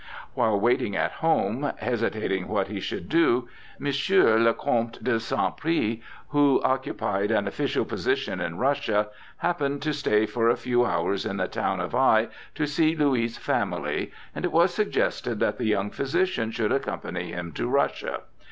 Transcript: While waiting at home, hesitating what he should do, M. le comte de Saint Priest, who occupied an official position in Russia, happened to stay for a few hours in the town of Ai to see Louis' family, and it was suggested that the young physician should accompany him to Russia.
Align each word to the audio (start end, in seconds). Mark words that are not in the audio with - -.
While 0.33 0.59
waiting 0.59 0.95
at 0.95 1.11
home, 1.11 1.73
hesitating 1.77 2.47
what 2.47 2.69
he 2.69 2.79
should 2.79 3.07
do, 3.07 3.47
M. 3.79 3.91
le 4.43 4.51
comte 4.55 4.97
de 5.03 5.19
Saint 5.19 5.55
Priest, 5.57 6.01
who 6.29 6.59
occupied 6.63 7.29
an 7.29 7.47
official 7.47 7.85
position 7.85 8.41
in 8.41 8.57
Russia, 8.57 9.09
happened 9.37 9.83
to 9.83 9.93
stay 9.93 10.25
for 10.25 10.49
a 10.49 10.55
few 10.57 10.83
hours 10.85 11.23
in 11.23 11.37
the 11.37 11.47
town 11.47 11.79
of 11.79 11.93
Ai 11.93 12.29
to 12.55 12.65
see 12.65 12.95
Louis' 12.95 13.37
family, 13.37 14.11
and 14.33 14.43
it 14.43 14.51
was 14.51 14.73
suggested 14.73 15.39
that 15.39 15.59
the 15.59 15.65
young 15.65 15.91
physician 15.91 16.49
should 16.49 16.71
accompany 16.71 17.27
him 17.31 17.51
to 17.51 17.67
Russia. 17.67 18.21